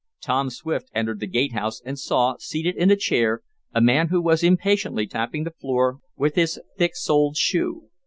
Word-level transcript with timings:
Tom 0.19 0.49
Swift 0.49 0.89
entered 0.95 1.19
the 1.19 1.27
gate 1.27 1.51
house 1.51 1.79
and 1.85 1.99
saw, 1.99 2.33
seated 2.39 2.75
in 2.75 2.89
a 2.89 2.95
chair, 2.95 3.43
a 3.71 3.79
man 3.79 4.07
who 4.07 4.19
was 4.19 4.41
impatiently 4.43 5.05
tapping 5.05 5.43
the 5.43 5.51
floor 5.51 5.99
with 6.17 6.33
his 6.33 6.59
thick 6.75 6.95
soled 6.95 7.37
shoe. 7.37 7.83